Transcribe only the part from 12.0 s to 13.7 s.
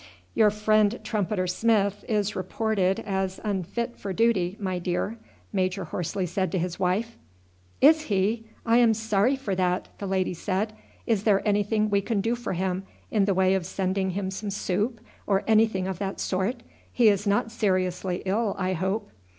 can do for him in the way of